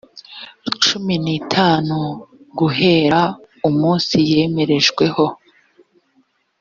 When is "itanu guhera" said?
1.39-3.21